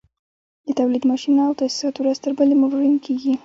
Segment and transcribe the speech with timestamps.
[0.65, 3.33] د تولید ماشینونه او تاسیسات ورځ تر بلې مډرن کېږي